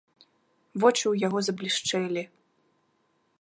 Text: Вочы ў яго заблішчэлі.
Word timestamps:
Вочы 0.83 1.03
ў 1.11 1.15
яго 1.27 1.39
заблішчэлі. 1.49 2.23